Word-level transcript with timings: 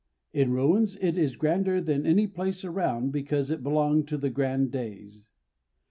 In 0.33 0.51
ruins 0.51 0.95
it 0.95 1.15
is 1.15 1.35
grander 1.35 1.79
than 1.79 2.07
any 2.07 2.25
place 2.25 2.65
around 2.65 3.11
because 3.11 3.51
it 3.51 3.61
belonged 3.61 4.07
to 4.07 4.17
the 4.17 4.31
grand 4.31 4.71
days. 4.71 5.27